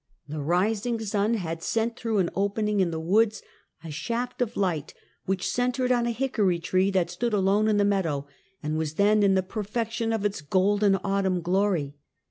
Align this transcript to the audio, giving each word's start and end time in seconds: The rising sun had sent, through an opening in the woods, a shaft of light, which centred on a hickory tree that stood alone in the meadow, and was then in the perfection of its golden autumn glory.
The 0.27 0.41
rising 0.41 0.99
sun 0.99 1.35
had 1.35 1.61
sent, 1.61 1.95
through 1.95 2.17
an 2.17 2.31
opening 2.35 2.79
in 2.79 2.89
the 2.89 2.99
woods, 2.99 3.43
a 3.83 3.91
shaft 3.91 4.41
of 4.41 4.57
light, 4.57 4.95
which 5.25 5.47
centred 5.47 5.91
on 5.91 6.07
a 6.07 6.11
hickory 6.11 6.57
tree 6.57 6.89
that 6.89 7.11
stood 7.11 7.33
alone 7.33 7.67
in 7.67 7.77
the 7.77 7.85
meadow, 7.85 8.25
and 8.63 8.79
was 8.79 8.95
then 8.95 9.21
in 9.21 9.35
the 9.35 9.43
perfection 9.43 10.11
of 10.11 10.25
its 10.25 10.41
golden 10.41 10.95
autumn 11.03 11.41
glory. 11.43 11.93